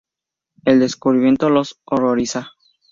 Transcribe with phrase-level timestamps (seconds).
[0.65, 2.49] El descubrimiento los horroriza.